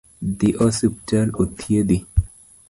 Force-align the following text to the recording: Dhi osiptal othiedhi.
Dhi 0.43 0.47
osiptal 0.67 1.35
othiedhi. 1.45 2.01